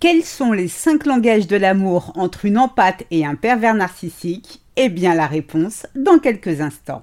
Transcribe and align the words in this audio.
Quels 0.00 0.24
sont 0.24 0.52
les 0.52 0.68
cinq 0.68 1.04
langages 1.04 1.46
de 1.46 1.56
l'amour 1.56 2.12
entre 2.14 2.46
une 2.46 2.56
empathe 2.56 3.04
et 3.10 3.26
un 3.26 3.34
pervers 3.34 3.74
narcissique? 3.74 4.62
Eh 4.76 4.88
bien 4.88 5.14
la 5.14 5.26
réponse 5.26 5.86
dans 5.94 6.18
quelques 6.18 6.62
instants. 6.62 7.02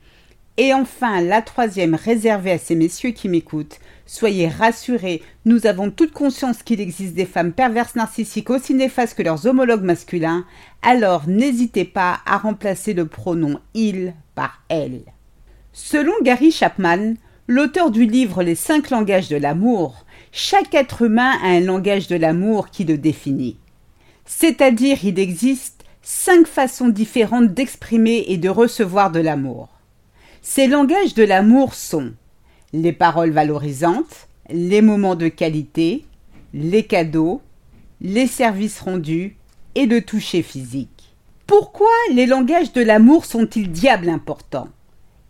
Et 0.57 0.73
enfin, 0.73 1.21
la 1.21 1.41
troisième 1.41 1.95
réservée 1.95 2.51
à 2.51 2.57
ces 2.57 2.75
messieurs 2.75 3.11
qui 3.11 3.29
m'écoutent. 3.29 3.79
Soyez 4.05 4.49
rassurés, 4.49 5.23
nous 5.45 5.65
avons 5.65 5.89
toute 5.89 6.11
conscience 6.11 6.63
qu'il 6.63 6.81
existe 6.81 7.13
des 7.13 7.25
femmes 7.25 7.53
perverses 7.53 7.95
narcissiques 7.95 8.49
aussi 8.49 8.73
néfastes 8.73 9.17
que 9.17 9.23
leurs 9.23 9.47
homologues 9.47 9.83
masculins, 9.83 10.45
alors 10.81 11.27
n'hésitez 11.27 11.85
pas 11.85 12.19
à 12.25 12.37
remplacer 12.37 12.93
le 12.93 13.07
pronom 13.07 13.59
il 13.73 14.13
par 14.35 14.61
elle. 14.67 15.03
Selon 15.71 16.13
Gary 16.21 16.51
Chapman, 16.51 17.13
l'auteur 17.47 17.89
du 17.89 18.05
livre 18.05 18.43
Les 18.43 18.55
cinq 18.55 18.89
langages 18.89 19.29
de 19.29 19.37
l'amour, 19.37 20.05
chaque 20.33 20.75
être 20.75 21.03
humain 21.03 21.31
a 21.41 21.47
un 21.47 21.61
langage 21.61 22.07
de 22.07 22.17
l'amour 22.17 22.69
qui 22.69 22.83
le 22.83 22.97
définit. 22.97 23.57
C'est-à-dire 24.25 24.97
il 25.05 25.17
existe 25.17 25.85
cinq 26.01 26.47
façons 26.47 26.89
différentes 26.89 27.53
d'exprimer 27.53 28.25
et 28.27 28.37
de 28.37 28.49
recevoir 28.49 29.11
de 29.11 29.21
l'amour. 29.21 29.69
Ces 30.43 30.65
langages 30.65 31.13
de 31.13 31.23
l'amour 31.23 31.75
sont 31.75 32.13
les 32.73 32.93
paroles 32.93 33.29
valorisantes, 33.29 34.27
les 34.49 34.81
moments 34.81 35.13
de 35.13 35.27
qualité, 35.27 36.03
les 36.51 36.83
cadeaux, 36.83 37.43
les 38.01 38.25
services 38.25 38.79
rendus 38.79 39.37
et 39.75 39.85
le 39.85 40.01
toucher 40.01 40.41
physique. 40.41 41.15
Pourquoi 41.45 41.91
les 42.11 42.25
langages 42.25 42.73
de 42.73 42.81
l'amour 42.81 43.25
sont-ils 43.25 43.71
diable 43.71 44.09
importants? 44.09 44.69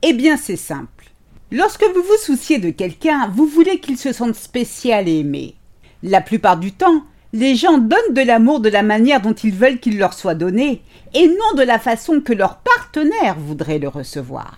Eh 0.02 0.14
bien 0.14 0.38
c'est 0.38 0.56
simple. 0.56 1.12
Lorsque 1.52 1.84
vous 1.84 2.02
vous 2.02 2.23
souciez 2.23 2.59
de 2.59 2.70
quelqu'un, 2.70 3.28
vous 3.36 3.48
voulez 3.48 3.82
qu'il 3.82 3.98
se 3.98 4.14
sente 4.14 4.36
spécial 4.36 5.09
et 5.09 5.20
aimé. 5.20 5.56
La 6.04 6.22
plupart 6.22 6.56
du 6.56 6.72
temps, 6.72 7.04
les 7.34 7.58
gens 7.58 7.80
donnent 7.80 8.14
de 8.14 8.22
l'amour 8.22 8.62
de 8.62 8.70
la 8.70 8.82
manière 8.82 9.20
dont 9.20 9.34
ils 9.34 9.54
veulent 9.54 9.82
qu'il 9.82 9.98
leur 9.98 10.14
soit 10.14 10.36
donné, 10.36 10.82
et 11.14 11.28
non 11.28 11.58
de 11.58 11.64
la 11.64 11.80
façon 11.80 12.22
que 12.22 12.32
leur 12.32 12.59
partenaire 12.59 13.38
voudrait 13.38 13.80
le 13.80 13.89
recevoir. 13.89 14.58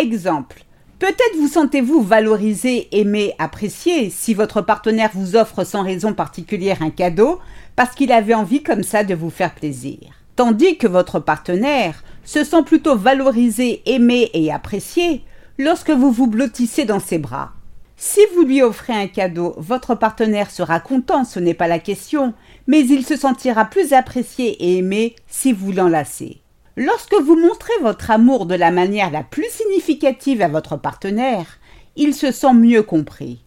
Exemple. 0.00 0.64
Peut-être 0.98 1.36
vous 1.36 1.48
sentez-vous 1.48 2.00
valorisé, 2.00 2.88
aimé, 2.90 3.34
apprécié 3.38 4.08
si 4.08 4.32
votre 4.32 4.62
partenaire 4.62 5.10
vous 5.12 5.36
offre 5.36 5.62
sans 5.62 5.82
raison 5.82 6.14
particulière 6.14 6.80
un 6.80 6.88
cadeau 6.88 7.38
parce 7.76 7.94
qu'il 7.94 8.10
avait 8.10 8.32
envie 8.32 8.62
comme 8.62 8.82
ça 8.82 9.04
de 9.04 9.14
vous 9.14 9.28
faire 9.28 9.54
plaisir. 9.54 9.98
Tandis 10.36 10.78
que 10.78 10.86
votre 10.86 11.20
partenaire 11.20 12.02
se 12.24 12.44
sent 12.44 12.62
plutôt 12.64 12.96
valorisé, 12.96 13.82
aimé 13.84 14.30
et 14.32 14.50
apprécié 14.50 15.22
lorsque 15.58 15.90
vous 15.90 16.12
vous 16.12 16.28
blottissez 16.28 16.86
dans 16.86 17.00
ses 17.00 17.18
bras. 17.18 17.52
Si 17.98 18.20
vous 18.34 18.44
lui 18.44 18.62
offrez 18.62 18.94
un 18.94 19.06
cadeau, 19.06 19.54
votre 19.58 19.94
partenaire 19.94 20.50
sera 20.50 20.80
content, 20.80 21.24
ce 21.24 21.40
n'est 21.40 21.52
pas 21.52 21.68
la 21.68 21.78
question, 21.78 22.32
mais 22.66 22.80
il 22.80 23.04
se 23.04 23.16
sentira 23.16 23.66
plus 23.66 23.92
apprécié 23.92 24.52
et 24.64 24.78
aimé 24.78 25.14
si 25.26 25.52
vous 25.52 25.72
l'enlacez. 25.72 26.40
Lorsque 26.76 27.14
vous 27.14 27.36
montrez 27.36 27.72
votre 27.82 28.10
amour 28.10 28.46
de 28.46 28.54
la 28.54 28.70
manière 28.70 29.10
la 29.10 29.22
plus 29.22 29.48
significative 29.50 30.42
à 30.42 30.48
votre 30.48 30.76
partenaire, 30.76 31.58
il 31.96 32.14
se 32.14 32.30
sent 32.30 32.54
mieux 32.54 32.82
compris. 32.82 33.44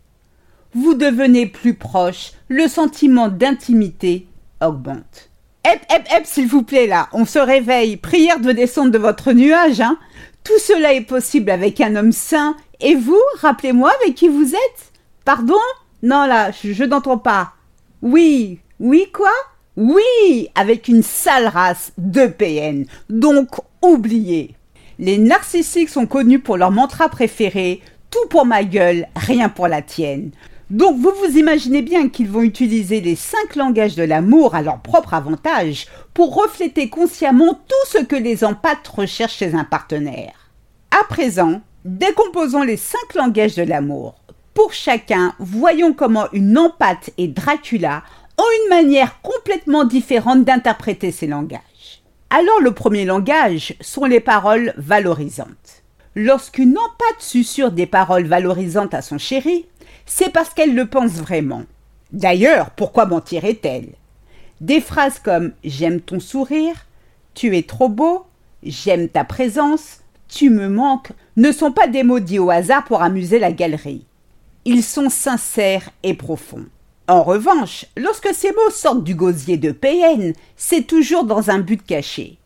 Vous 0.76 0.94
devenez 0.94 1.46
plus 1.46 1.76
proche, 1.76 2.34
le 2.48 2.68
sentiment 2.68 3.30
d'intimité 3.30 4.28
augmente. 4.62 5.30
Hep, 5.66 5.82
hep, 5.90 6.08
hep, 6.12 6.26
s'il 6.26 6.48
vous 6.48 6.64
plaît, 6.64 6.88
là, 6.88 7.08
on 7.14 7.26
se 7.26 7.40
réveille, 7.40 7.96
prière 7.96 8.40
de 8.40 8.52
descendre 8.52 8.92
de 8.92 8.98
votre 8.98 9.32
nuage, 9.32 9.80
hein. 9.80 9.98
Tout 10.44 10.60
cela 10.60 10.94
est 10.94 11.02
possible 11.02 11.50
avec 11.52 11.80
un 11.80 11.96
homme 11.96 12.12
sain. 12.12 12.58
Et 12.82 12.96
vous, 12.96 13.22
rappelez-moi 13.40 13.92
avec 14.02 14.16
qui 14.16 14.28
vous 14.28 14.54
êtes 14.54 14.92
Pardon? 15.24 15.56
Non, 16.02 16.26
là, 16.26 16.52
je, 16.52 16.74
je 16.74 16.84
n'entends 16.84 17.18
pas. 17.18 17.54
Oui, 18.02 18.60
oui, 18.82 19.08
quoi? 19.14 19.32
Oui, 19.76 20.50
avec 20.56 20.88
une 20.88 21.04
sale 21.04 21.48
race 21.48 21.94
de 21.98 22.28
PN. 22.28 22.86
Donc, 23.10 23.50
oubliez. 23.82 24.56
Les 25.00 25.18
narcissiques 25.18 25.90
sont 25.90 26.06
connus 26.06 26.40
pour 26.40 26.58
leur 26.58 26.72
mantra 26.72 27.10
préféré 27.10 27.82
tout 28.12 28.28
pour 28.30 28.46
ma 28.46 28.64
gueule, 28.64 29.08
rien 29.16 29.50
pour 29.50 29.68
la 29.68 29.82
tienne. 29.82 30.30
Donc 30.70 30.98
vous 30.98 31.12
vous 31.20 31.38
imaginez 31.38 31.82
bien 31.82 32.10
qu'ils 32.10 32.30
vont 32.30 32.42
utiliser 32.42 33.02
les 33.02 33.16
cinq 33.16 33.56
langages 33.56 33.96
de 33.96 34.04
l'amour 34.04 34.54
à 34.54 34.62
leur 34.62 34.80
propre 34.82 35.16
avantage 35.16 35.88
pour 36.14 36.36
refléter 36.36 36.90
consciemment 36.90 37.54
tout 37.54 37.88
ce 37.88 38.04
que 38.04 38.16
les 38.16 38.44
empathes 38.44 38.88
recherchent 38.88 39.38
chez 39.38 39.56
un 39.56 39.64
partenaire. 39.64 40.52
À 40.92 41.04
présent, 41.06 41.62
décomposons 41.86 42.62
les 42.62 42.78
cinq 42.78 43.16
langages 43.16 43.56
de 43.56 43.64
l'amour. 43.64 44.16
Pour 44.54 44.74
chacun, 44.74 45.34
voyons 45.40 45.94
comment 45.94 46.28
une 46.34 46.58
empathe 46.58 47.10
et 47.18 47.28
Dracula 47.28 48.04
ont 48.38 48.64
une 48.64 48.70
manière 48.70 49.22
complètement 49.22 49.86
différente 49.86 50.44
d'interpréter 50.44 51.12
ces 51.12 51.28
langages. 51.28 52.02
Alors 52.30 52.62
le 52.62 52.72
premier 52.72 53.06
langage 53.06 53.76
sont 53.82 54.06
les 54.06 54.20
paroles 54.20 54.74
valorisantes. 54.78 55.84
Lorsqu'une 56.16 56.78
empathe 56.78 57.22
susurre 57.22 57.72
des 57.72 57.86
paroles 57.86 58.26
valorisantes 58.26 58.94
à 58.94 59.02
son 59.02 59.18
chéri, 59.18 59.66
c'est 60.06 60.32
parce 60.32 60.54
qu'elle 60.54 60.76
le 60.76 60.86
pense 60.86 61.14
vraiment. 61.14 61.64
D'ailleurs, 62.12 62.72
pourquoi 62.72 63.06
mentirait-elle 63.06 63.90
Des 64.62 64.82
phrases 64.82 65.20
comme 65.20 65.54
J'aime 65.64 66.02
ton 66.02 66.20
sourire, 66.20 66.86
Tu 67.34 67.58
es 67.58 67.64
trop 67.64 67.90
beau, 67.90 68.26
J'aime 68.64 69.10
ta 69.10 69.24
présence, 69.24 70.02
Tu 70.28 70.50
me 70.50 70.70
manques 70.70 71.12
ne 71.36 71.52
sont 71.52 71.72
pas 71.72 71.88
des 71.88 72.04
mots 72.04 72.20
dits 72.20 72.40
au 72.40 72.52
hasard 72.52 72.86
pour 72.86 73.02
amuser 73.02 73.40
la 73.40 73.52
galerie. 73.52 74.06
Ils 74.66 74.84
sont 74.84 75.10
sincères 75.10 75.90
et 76.04 76.14
profonds. 76.14 76.66
En 77.08 77.24
revanche, 77.24 77.86
lorsque 77.98 78.34
ces 78.34 78.52
mots 78.52 78.72
sortent 78.72 79.04
du 79.04 79.14
gosier 79.14 79.58
de 79.58 79.72
PN, 79.72 80.34
c'est 80.56 80.88
toujours 80.88 81.26
dans 81.26 81.50
un 81.50 81.60
but 81.60 81.86
caché. 81.86 82.38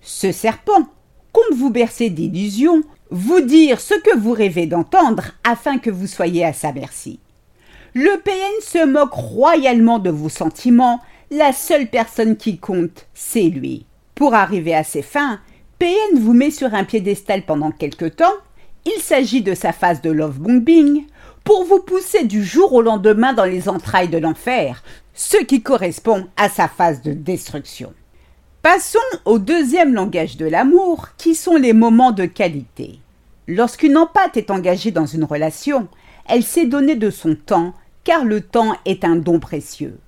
Ce 0.00 0.32
serpent 0.32 0.88
compte 1.32 1.58
vous 1.58 1.68
bercer 1.68 2.08
d'illusions, 2.08 2.82
vous 3.10 3.40
dire 3.40 3.78
ce 3.78 3.94
que 3.94 4.16
vous 4.16 4.32
rêvez 4.32 4.66
d'entendre 4.66 5.32
afin 5.44 5.78
que 5.78 5.90
vous 5.90 6.06
soyez 6.06 6.44
à 6.44 6.54
sa 6.54 6.72
merci. 6.72 7.20
Le 7.92 8.20
PN 8.22 8.62
se 8.62 8.86
moque 8.86 9.12
royalement 9.12 9.98
de 9.98 10.10
vos 10.10 10.30
sentiments, 10.30 11.00
la 11.30 11.52
seule 11.52 11.88
personne 11.88 12.36
qui 12.36 12.58
compte, 12.58 13.06
c'est 13.12 13.48
lui. 13.48 13.84
Pour 14.14 14.32
arriver 14.34 14.74
à 14.74 14.84
ses 14.84 15.02
fins, 15.02 15.40
PN 15.78 16.18
vous 16.18 16.32
met 16.32 16.50
sur 16.50 16.72
un 16.72 16.84
piédestal 16.84 17.42
pendant 17.42 17.70
quelque 17.70 18.06
temps, 18.06 18.34
il 18.86 19.02
s'agit 19.02 19.42
de 19.42 19.54
sa 19.54 19.72
phase 19.72 20.00
de 20.00 20.10
love 20.10 20.38
bombing, 20.38 21.04
pour 21.46 21.64
vous 21.64 21.78
pousser 21.78 22.24
du 22.24 22.44
jour 22.44 22.72
au 22.72 22.82
lendemain 22.82 23.32
dans 23.32 23.44
les 23.44 23.68
entrailles 23.68 24.08
de 24.08 24.18
l'enfer, 24.18 24.82
ce 25.14 25.36
qui 25.36 25.62
correspond 25.62 26.26
à 26.36 26.48
sa 26.48 26.66
phase 26.66 27.02
de 27.02 27.12
destruction. 27.12 27.94
Passons 28.62 28.98
au 29.24 29.38
deuxième 29.38 29.94
langage 29.94 30.36
de 30.36 30.46
l'amour, 30.46 31.10
qui 31.16 31.36
sont 31.36 31.54
les 31.54 31.72
moments 31.72 32.10
de 32.10 32.24
qualité. 32.24 32.98
Lorsqu'une 33.46 33.96
empate 33.96 34.36
est 34.36 34.50
engagée 34.50 34.90
dans 34.90 35.06
une 35.06 35.22
relation, 35.22 35.86
elle 36.28 36.42
s'est 36.42 36.66
donné 36.66 36.96
de 36.96 37.10
son 37.10 37.36
temps, 37.36 37.74
car 38.02 38.24
le 38.24 38.40
temps 38.40 38.74
est 38.84 39.04
un 39.04 39.14
don 39.14 39.38
précieux. 39.38 40.00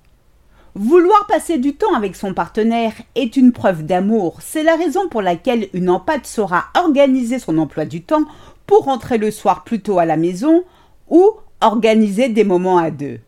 Vouloir 0.75 1.25
passer 1.25 1.57
du 1.57 1.73
temps 1.73 1.95
avec 1.95 2.17
son 2.17 2.33
partenaire 2.33 2.93
est 3.15 3.37
une 3.37 3.53
preuve 3.53 3.85
d'amour. 3.85 4.39
C'est 4.41 4.63
la 4.63 4.75
raison 4.75 5.07
pour 5.07 5.21
laquelle 5.21 5.69
une 5.71 5.89
empate 5.89 6.25
saura 6.25 6.65
organiser 6.75 7.39
son 7.39 7.57
emploi 7.59 7.85
du 7.85 8.03
temps 8.03 8.25
pour 8.67 8.83
rentrer 8.83 9.17
le 9.17 9.31
soir 9.31 9.63
plus 9.63 9.81
tôt 9.81 9.99
à 9.99 10.05
la 10.05 10.17
maison, 10.17 10.65
ou 11.09 11.31
organiser 11.61 12.29
des 12.29 12.43
moments 12.43 12.77
à 12.77 12.91
deux. 12.91 13.19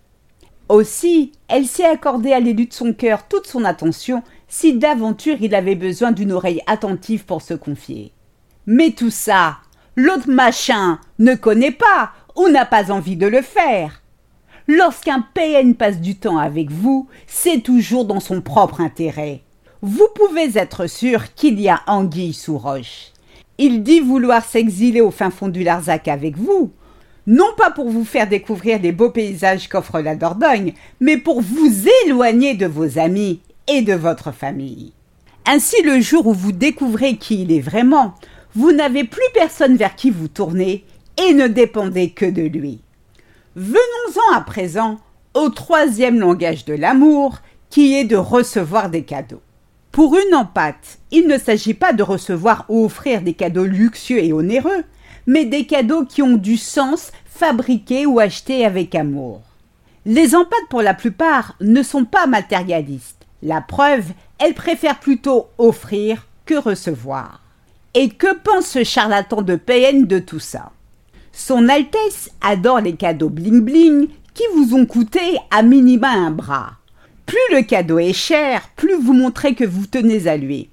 Aussi, 0.69 1.33
elle 1.47 1.65
s'est 1.65 1.85
accordée 1.85 2.31
à 2.31 2.39
l'élu 2.39 2.65
de 2.65 2.73
son 2.73 2.93
cœur 2.93 3.27
toute 3.27 3.47
son 3.47 3.65
attention 3.65 4.23
si 4.47 4.77
d'aventure 4.77 5.37
il 5.41 5.53
avait 5.53 5.75
besoin 5.75 6.11
d'une 6.11 6.31
oreille 6.31 6.61
attentive 6.67 7.25
pour 7.25 7.41
se 7.41 7.53
confier. 7.53 8.11
Mais 8.67 8.91
tout 8.91 9.09
ça, 9.09 9.57
L'autre 9.97 10.29
machin 10.29 10.99
ne 11.19 11.35
connaît 11.35 11.71
pas 11.71 12.11
ou 12.37 12.47
n'a 12.47 12.65
pas 12.65 12.91
envie 12.91 13.17
de 13.17 13.27
le 13.27 13.41
faire. 13.41 14.01
Lorsqu'un 14.67 15.25
PN 15.33 15.75
passe 15.75 15.99
du 15.99 16.15
temps 16.15 16.37
avec 16.37 16.71
vous, 16.71 17.09
c'est 17.27 17.59
toujours 17.59 18.05
dans 18.05 18.21
son 18.21 18.39
propre 18.39 18.79
intérêt. 18.79 19.41
Vous 19.81 20.07
pouvez 20.15 20.57
être 20.57 20.87
sûr 20.87 21.33
qu'il 21.33 21.59
y 21.59 21.67
a 21.67 21.81
anguille 21.87 22.33
sous 22.33 22.57
roche. 22.57 23.11
Il 23.57 23.83
dit 23.83 23.99
vouloir 23.99 24.45
s'exiler 24.45 25.01
au 25.01 25.11
fin 25.11 25.29
fond 25.29 25.49
du 25.49 25.63
Larzac 25.63 26.07
avec 26.07 26.37
vous, 26.37 26.71
non 27.31 27.47
pas 27.55 27.71
pour 27.71 27.89
vous 27.89 28.03
faire 28.03 28.27
découvrir 28.27 28.81
des 28.81 28.91
beaux 28.91 29.09
paysages 29.09 29.69
qu'offre 29.69 30.01
la 30.01 30.15
Dordogne, 30.15 30.73
mais 30.99 31.15
pour 31.15 31.41
vous 31.41 31.85
éloigner 32.05 32.55
de 32.55 32.65
vos 32.65 32.99
amis 32.99 33.39
et 33.69 33.81
de 33.81 33.93
votre 33.93 34.33
famille. 34.33 34.91
Ainsi, 35.45 35.81
le 35.81 36.01
jour 36.01 36.27
où 36.27 36.33
vous 36.33 36.51
découvrez 36.51 37.15
qui 37.15 37.43
il 37.43 37.53
est 37.53 37.61
vraiment, 37.61 38.15
vous 38.53 38.73
n'avez 38.73 39.05
plus 39.05 39.23
personne 39.33 39.77
vers 39.77 39.95
qui 39.95 40.11
vous 40.11 40.27
tourner 40.27 40.83
et 41.25 41.33
ne 41.33 41.47
dépendez 41.47 42.09
que 42.09 42.25
de 42.25 42.41
lui. 42.41 42.81
Venons-en 43.55 44.35
à 44.35 44.41
présent 44.41 44.99
au 45.33 45.47
troisième 45.47 46.19
langage 46.19 46.65
de 46.65 46.73
l'amour, 46.73 47.37
qui 47.69 47.95
est 47.95 48.03
de 48.03 48.17
recevoir 48.17 48.89
des 48.89 49.03
cadeaux. 49.03 49.41
Pour 49.93 50.17
une 50.17 50.35
empâte, 50.35 50.99
il 51.11 51.27
ne 51.27 51.37
s'agit 51.37 51.75
pas 51.75 51.93
de 51.93 52.03
recevoir 52.03 52.65
ou 52.67 52.83
offrir 52.83 53.21
des 53.21 53.33
cadeaux 53.33 53.63
luxueux 53.63 54.21
et 54.21 54.33
onéreux, 54.33 54.83
mais 55.27 55.45
des 55.45 55.65
cadeaux 55.65 56.05
qui 56.05 56.21
ont 56.21 56.37
du 56.37 56.57
sens, 56.57 57.11
fabriqués 57.25 58.05
ou 58.05 58.19
achetés 58.19 58.65
avec 58.65 58.95
amour. 58.95 59.41
Les 60.05 60.35
empâtes, 60.35 60.67
pour 60.69 60.81
la 60.81 60.93
plupart, 60.93 61.55
ne 61.61 61.83
sont 61.83 62.05
pas 62.05 62.27
matérialistes. 62.27 63.25
La 63.43 63.61
preuve, 63.61 64.05
elles 64.39 64.53
préfèrent 64.53 64.99
plutôt 64.99 65.47
offrir 65.57 66.27
que 66.45 66.55
recevoir. 66.55 67.41
Et 67.93 68.09
que 68.09 68.35
pense 68.35 68.67
ce 68.67 68.83
charlatan 68.83 69.41
de 69.41 69.55
PN 69.55 70.05
de 70.05 70.19
tout 70.19 70.39
ça? 70.39 70.71
Son 71.33 71.69
Altesse 71.69 72.29
adore 72.41 72.81
les 72.81 72.95
cadeaux 72.95 73.29
bling-bling 73.29 74.07
qui 74.33 74.43
vous 74.55 74.75
ont 74.75 74.85
coûté 74.85 75.19
à 75.49 75.61
minima 75.61 76.09
un 76.09 76.31
bras. 76.31 76.73
Plus 77.25 77.55
le 77.55 77.61
cadeau 77.61 77.99
est 77.99 78.13
cher, 78.13 78.69
plus 78.75 78.95
vous 78.95 79.13
montrez 79.13 79.55
que 79.55 79.63
vous 79.63 79.85
tenez 79.85 80.27
à 80.27 80.37
lui. 80.37 80.69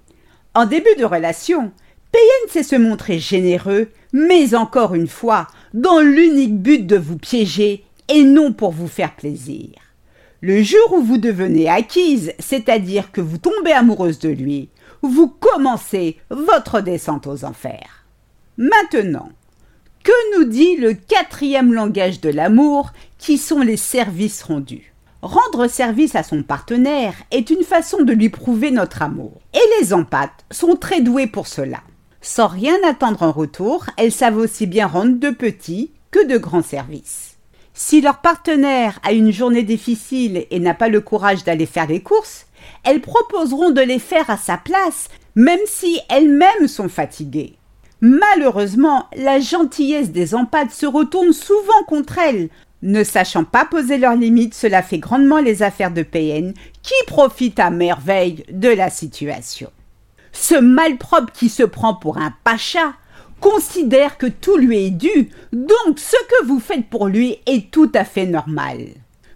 En 0.55 0.67
début 0.67 0.94
de 0.99 1.05
relation, 1.05 1.73
PN 2.12 2.50
sait 2.50 2.62
se 2.62 2.76
montrer 2.76 3.19
généreux, 3.19 3.88
mais 4.12 4.55
encore 4.55 4.94
une 4.94 5.08
fois, 5.08 5.46
dans 5.75 6.00
l'unique 6.00 6.56
but 6.56 6.87
de 6.87 6.96
vous 6.96 7.19
piéger 7.19 7.84
et 8.08 8.25
non 8.25 8.52
pour 8.52 8.72
vous 8.72 8.88
faire 8.88 9.14
plaisir. 9.14 9.70
Le 10.40 10.62
jour 10.62 10.93
où 10.93 11.02
vous 11.02 11.19
devenez 11.19 11.69
acquise, 11.69 12.32
c'est-à-dire 12.38 13.12
que 13.12 13.20
vous 13.20 13.38
tombez 13.38 13.72
amoureuse 13.72 14.19
de 14.19 14.31
lui, 14.31 14.70
vous 15.02 15.28
commencez 15.28 16.16
votre 16.31 16.81
descente 16.81 17.26
aux 17.26 17.44
enfers. 17.44 18.06
Maintenant, 18.56 19.31
que 20.02 20.38
nous 20.38 20.44
dit 20.44 20.76
le 20.76 20.94
quatrième 20.94 21.75
langage 21.75 22.20
de 22.20 22.31
l'amour 22.31 22.93
qui 23.19 23.37
sont 23.37 23.60
les 23.60 23.76
services 23.76 24.43
rendus? 24.43 24.94
Rendre 25.20 25.66
service 25.66 26.14
à 26.14 26.22
son 26.22 26.43
partenaire 26.43 27.14
est 27.32 27.50
une 27.50 27.64
façon 27.64 28.02
de 28.02 28.12
lui 28.12 28.28
prouver 28.28 28.70
notre 28.70 29.02
amour. 29.02 29.40
Et 29.52 29.81
les 29.81 29.93
empâtes 29.93 30.44
sont 30.50 30.76
très 30.76 31.00
doués 31.00 31.26
pour 31.26 31.49
cela. 31.49 31.81
Sans 32.31 32.47
rien 32.47 32.77
attendre 32.85 33.23
en 33.23 33.33
retour, 33.33 33.87
elles 33.97 34.13
savent 34.13 34.37
aussi 34.37 34.67
bien 34.67 34.87
rendre 34.87 35.19
de 35.19 35.31
petits 35.31 35.93
que 36.11 36.27
de 36.27 36.37
grands 36.37 36.63
services. 36.63 37.39
Si 37.73 38.03
leur 38.03 38.19
partenaire 38.19 39.01
a 39.03 39.13
une 39.13 39.33
journée 39.33 39.63
difficile 39.63 40.45
et 40.51 40.61
n'a 40.61 40.75
pas 40.75 40.91
le 40.91 41.01
courage 41.01 41.43
d'aller 41.43 41.65
faire 41.65 41.87
les 41.87 42.03
courses, 42.03 42.45
elles 42.85 43.01
proposeront 43.01 43.71
de 43.71 43.81
les 43.81 43.99
faire 43.99 44.29
à 44.29 44.37
sa 44.37 44.59
place, 44.59 45.09
même 45.37 45.59
si 45.65 46.01
elles-mêmes 46.11 46.69
sont 46.69 46.91
fatiguées. 46.91 47.55
Malheureusement, 48.03 49.07
la 49.17 49.41
gentillesse 49.41 50.11
des 50.11 50.35
empâtes 50.35 50.73
se 50.73 50.85
retourne 50.85 51.33
souvent 51.33 51.83
contre 51.87 52.19
elles. 52.19 52.51
Ne 52.83 53.05
sachant 53.05 53.45
pas 53.45 53.65
poser 53.65 53.97
leurs 53.97 54.17
limites, 54.17 54.55
cela 54.55 54.83
fait 54.83 54.99
grandement 54.99 55.41
les 55.41 55.63
affaires 55.63 55.93
de 55.93 56.03
PN 56.03 56.53
qui 56.83 57.07
profitent 57.07 57.59
à 57.59 57.71
merveille 57.71 58.45
de 58.53 58.69
la 58.69 58.91
situation. 58.91 59.71
Ce 60.33 60.55
malpropre 60.55 61.33
qui 61.33 61.49
se 61.49 61.63
prend 61.63 61.95
pour 61.95 62.19
un 62.19 62.33
pacha 62.45 62.95
considère 63.41 64.19
que 64.19 64.27
tout 64.27 64.57
lui 64.57 64.87
est 64.87 64.91
dû, 64.91 65.31
donc 65.53 65.99
ce 65.99 66.17
que 66.29 66.47
vous 66.47 66.61
faites 66.61 66.89
pour 66.89 67.07
lui 67.07 67.39
est 67.47 67.71
tout 67.71 67.91
à 67.95 68.05
fait 68.05 68.27
normal. 68.27 68.79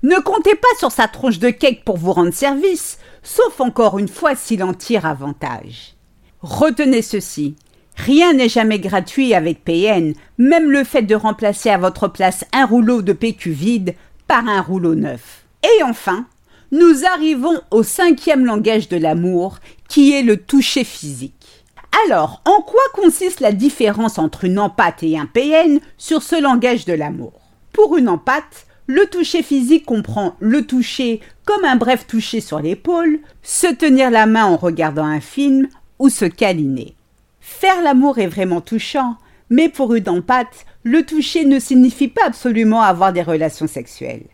Ne 0.03 0.17
comptez 0.17 0.56
pas 0.56 0.69
sur 0.79 0.91
sa 0.91 1.06
tronche 1.06 1.39
de 1.39 1.50
cake 1.50 1.85
pour 1.85 1.97
vous 1.97 2.12
rendre 2.12 2.35
service, 2.35 2.99
sauf 3.23 3.61
encore 3.61 3.99
une 3.99 4.09
fois 4.09 4.35
s'il 4.35 4.65
en 4.65 4.75
tire 4.75 5.06
avantage. 5.06 5.94
Retenez 6.41 7.03
ceci. 7.03 7.55
Rien 7.97 8.33
n'est 8.33 8.49
jamais 8.49 8.81
gratuit 8.81 9.35
avec 9.35 9.65
PN, 9.65 10.15
même 10.39 10.71
le 10.71 10.83
fait 10.83 11.03
de 11.03 11.15
remplacer 11.15 11.71
à 11.71 11.79
votre 11.79 12.09
place 12.09 12.44
un 12.53 12.67
rouleau 12.67 13.03
de 13.03 13.12
PQ 13.12 13.50
vide 13.53 13.94
par 14.27 14.49
un 14.49 14.61
rouleau 14.61 14.97
neuf. 14.97 15.44
Et 15.62 15.83
enfin, 15.85 16.27
nous 16.72 17.04
arrivons 17.04 17.60
au 17.70 17.82
cinquième 17.82 18.46
langage 18.46 18.88
de 18.88 18.96
l'amour, 18.96 19.58
qui 19.88 20.12
est 20.12 20.22
le 20.22 20.38
toucher 20.38 20.84
physique. 20.84 21.64
Alors, 22.06 22.40
en 22.46 22.62
quoi 22.62 22.80
consiste 22.94 23.40
la 23.40 23.52
différence 23.52 24.19
entre 24.19 24.44
une 24.44 24.58
empâte 24.58 25.02
et 25.02 25.19
un 25.19 25.26
PN 25.26 25.80
sur 25.98 26.22
ce 26.22 26.40
langage 26.40 26.86
de 26.86 26.94
l'amour? 26.94 27.34
Pour 27.74 27.98
une 27.98 28.08
empâte, 28.08 28.66
le 28.86 29.04
toucher 29.04 29.42
physique 29.42 29.84
comprend 29.84 30.34
le 30.40 30.66
toucher 30.66 31.20
comme 31.44 31.66
un 31.66 31.76
bref 31.76 32.06
toucher 32.06 32.40
sur 32.40 32.60
l'épaule, 32.60 33.20
se 33.42 33.66
tenir 33.66 34.10
la 34.10 34.24
main 34.24 34.46
en 34.46 34.56
regardant 34.56 35.04
un 35.04 35.20
film 35.20 35.69
ou 35.98 36.08
se 36.08 36.24
câliner. 36.24 36.96
Faire 37.40 37.82
l'amour 37.82 38.19
est 38.19 38.26
vraiment 38.26 38.62
touchant, 38.62 39.16
mais 39.50 39.69
pour 39.69 39.94
une 39.94 40.08
empâte, 40.08 40.64
le 40.84 41.04
toucher 41.04 41.44
ne 41.44 41.58
signifie 41.58 42.08
pas 42.08 42.24
absolument 42.24 42.80
avoir 42.80 43.12
des 43.12 43.22
relations 43.22 43.66
sexuelles. 43.66 44.24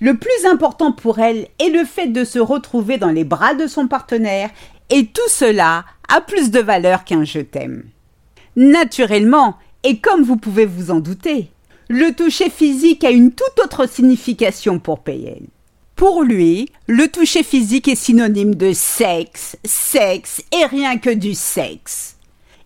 Le 0.00 0.16
plus 0.16 0.46
important 0.46 0.92
pour 0.92 1.18
elle 1.18 1.48
est 1.58 1.70
le 1.70 1.84
fait 1.84 2.08
de 2.08 2.24
se 2.24 2.38
retrouver 2.38 2.98
dans 2.98 3.10
les 3.10 3.24
bras 3.24 3.54
de 3.54 3.66
son 3.66 3.88
partenaire 3.88 4.50
et 4.90 5.06
tout 5.06 5.28
cela 5.28 5.84
a 6.08 6.20
plus 6.20 6.50
de 6.50 6.60
valeur 6.60 7.04
qu'un 7.04 7.24
je 7.24 7.40
t'aime. 7.40 7.84
Naturellement, 8.56 9.56
et 9.84 9.98
comme 9.98 10.22
vous 10.22 10.36
pouvez 10.36 10.66
vous 10.66 10.90
en 10.90 11.00
douter, 11.00 11.50
le 11.88 12.12
toucher 12.12 12.50
physique 12.50 13.04
a 13.04 13.10
une 13.10 13.32
toute 13.32 13.64
autre 13.64 13.88
signification 13.88 14.78
pour 14.78 15.00
PN. 15.00 15.46
Pour 15.96 16.22
lui, 16.22 16.70
le 16.86 17.08
toucher 17.08 17.42
physique 17.42 17.88
est 17.88 17.94
synonyme 17.94 18.54
de 18.54 18.72
sexe, 18.72 19.56
sexe 19.64 20.42
et 20.52 20.64
rien 20.64 20.98
que 20.98 21.10
du 21.10 21.34
sexe. 21.34 22.16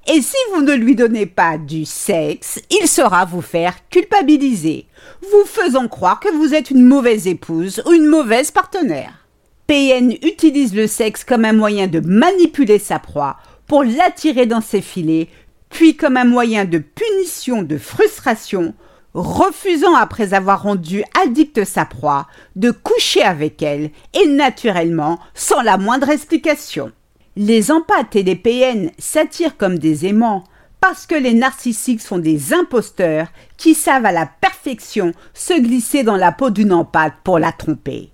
Et 0.07 0.21
si 0.21 0.37
vous 0.53 0.61
ne 0.61 0.75
lui 0.75 0.95
donnez 0.95 1.25
pas 1.25 1.57
du 1.57 1.87
sexe, 1.87 2.61
il 2.71 2.87
saura 2.89 3.25
vous 3.25 3.41
faire 3.41 3.75
culpabiliser, 3.89 4.87
vous 5.23 5.47
faisant 5.47 5.89
croire 5.89 6.21
que 6.21 6.29
vous 6.29 6.53
êtes 6.53 6.71
une 6.71 6.85
mauvaise 6.85 7.27
épouse 7.27 7.83
ou 7.87 7.93
une 7.93 8.07
mauvaise 8.07 8.51
partenaire. 8.51 9.27
PN 9.67 10.13
utilise 10.23 10.75
le 10.75 10.87
sexe 10.87 11.25
comme 11.25 11.47
un 11.47 11.55
moyen 11.55 11.87
de 11.87 12.01
manipuler 12.01 12.79
sa 12.79 12.99
proie 12.99 13.39
pour 13.67 13.83
l'attirer 13.83 14.45
dans 14.45 14.61
ses 14.61 14.83
filets, 14.83 15.29
puis 15.71 15.97
comme 15.97 16.19
un 16.19 16.27
moyen 16.27 16.67
de 16.67 16.79
punition, 16.79 17.63
de 17.63 17.79
frustration, 17.79 18.75
refusant 19.15 19.95
après 19.95 20.35
avoir 20.35 20.65
rendu 20.65 21.03
addicte 21.25 21.65
sa 21.65 21.87
proie 21.87 22.27
de 22.57 22.71
coucher 22.73 23.23
avec 23.23 23.63
elle 23.63 23.91
et 24.13 24.27
naturellement 24.27 25.19
sans 25.33 25.63
la 25.63 25.79
moindre 25.79 26.11
explication. 26.11 26.93
Les 27.37 27.73
empâtes 27.73 28.15
et 28.15 28.23
les 28.23 28.37
PN 28.37 28.91
s'attirent 28.97 29.57
comme 29.57 29.79
des 29.79 30.07
aimants 30.07 30.45
parce 30.81 31.07
que 31.07 31.17
les 31.17 31.35
narcissiques 31.35 32.01
sont 32.01 32.19
des 32.19 32.53
imposteurs 32.53 33.27
qui 33.57 33.75
savent 33.75 34.07
à 34.07 34.13
la 34.13 34.27
perfection 34.27 35.13
se 35.33 35.59
glisser 35.59 36.05
dans 36.05 36.17
la 36.17 36.31
peau 36.31 36.51
d'une 36.51 36.73
empâte 36.73 37.15
pour 37.25 37.41
la 37.41 37.51
tromper. 37.51 38.11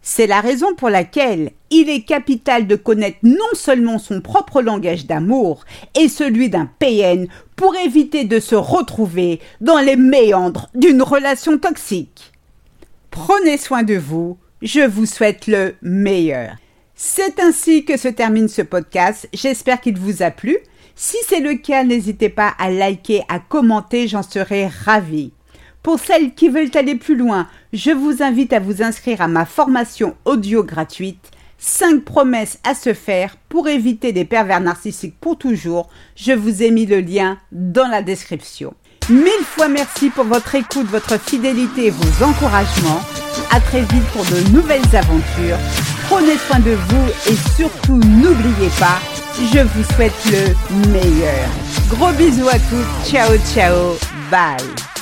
C'est 0.00 0.28
la 0.28 0.40
raison 0.40 0.74
pour 0.74 0.88
laquelle 0.88 1.50
il 1.70 1.90
est 1.90 2.04
capital 2.04 2.66
de 2.66 2.76
connaître 2.76 3.18
non 3.24 3.52
seulement 3.52 3.98
son 3.98 4.20
propre 4.20 4.62
langage 4.62 5.06
d'amour 5.06 5.64
et 5.98 6.08
celui 6.08 6.48
d'un 6.48 6.70
PN 6.78 7.26
pour 7.56 7.74
éviter 7.76 8.24
de 8.24 8.38
se 8.40 8.54
retrouver 8.54 9.40
dans 9.60 9.80
les 9.80 9.96
méandres 9.96 10.70
d'une 10.74 11.02
relation 11.02 11.58
toxique. 11.58 12.32
Prenez 13.10 13.58
soin 13.58 13.82
de 13.82 13.96
vous, 13.96 14.38
je 14.62 14.86
vous 14.86 15.06
souhaite 15.06 15.46
le 15.46 15.74
meilleur. 15.82 16.54
C'est 16.98 17.40
ainsi 17.40 17.84
que 17.84 17.98
se 17.98 18.08
termine 18.08 18.48
ce 18.48 18.62
podcast, 18.62 19.28
j'espère 19.34 19.82
qu'il 19.82 19.98
vous 19.98 20.22
a 20.22 20.30
plu. 20.30 20.56
Si 20.94 21.18
c'est 21.28 21.40
le 21.40 21.56
cas, 21.56 21.84
n'hésitez 21.84 22.30
pas 22.30 22.54
à 22.58 22.70
liker, 22.70 23.22
à 23.28 23.38
commenter, 23.38 24.08
j'en 24.08 24.22
serai 24.22 24.66
ravie. 24.66 25.34
Pour 25.82 26.00
celles 26.00 26.34
qui 26.34 26.48
veulent 26.48 26.74
aller 26.74 26.94
plus 26.94 27.14
loin, 27.14 27.48
je 27.74 27.90
vous 27.90 28.22
invite 28.22 28.54
à 28.54 28.60
vous 28.60 28.82
inscrire 28.82 29.20
à 29.20 29.28
ma 29.28 29.44
formation 29.44 30.16
audio 30.24 30.64
gratuite 30.64 31.32
5 31.58 32.02
promesses 32.02 32.60
à 32.64 32.74
se 32.74 32.94
faire 32.94 33.36
pour 33.50 33.68
éviter 33.68 34.12
des 34.12 34.24
pervers 34.24 34.60
narcissiques 34.60 35.20
pour 35.20 35.36
toujours. 35.36 35.90
Je 36.14 36.32
vous 36.32 36.62
ai 36.62 36.70
mis 36.70 36.86
le 36.86 37.00
lien 37.00 37.36
dans 37.52 37.88
la 37.88 38.00
description. 38.00 38.72
Mille 39.10 39.44
fois 39.44 39.68
merci 39.68 40.08
pour 40.08 40.24
votre 40.24 40.54
écoute, 40.54 40.86
votre 40.86 41.20
fidélité 41.20 41.88
et 41.88 41.90
vos 41.90 42.24
encouragements. 42.24 43.02
À 43.52 43.60
très 43.60 43.82
vite 43.82 44.06
pour 44.14 44.24
de 44.24 44.50
nouvelles 44.50 44.96
aventures. 44.96 45.58
Prenez 46.08 46.38
soin 46.38 46.60
de 46.60 46.72
vous 46.72 47.08
et 47.30 47.36
surtout 47.56 47.96
n'oubliez 47.96 48.70
pas, 48.78 48.98
Je 49.38 49.60
vous 49.60 49.84
souhaite 49.94 50.14
le 50.26 50.88
meilleur. 50.90 51.48
Gros 51.88 52.12
bisous 52.12 52.48
à 52.48 52.58
tous. 52.58 53.10
Ciao, 53.10 53.36
ciao. 53.54 53.96
Bye. 54.30 54.95